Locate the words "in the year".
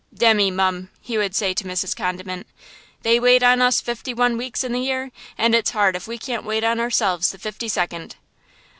4.63-5.11